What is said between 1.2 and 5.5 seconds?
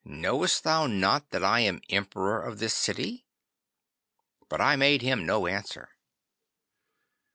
that I am Emperor of this city?" But I made him no